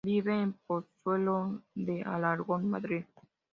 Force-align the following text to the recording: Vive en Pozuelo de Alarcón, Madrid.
Vive 0.03 0.33
en 0.41 0.53
Pozuelo 0.65 1.61
de 1.75 2.01
Alarcón, 2.01 2.67
Madrid. 2.67 3.03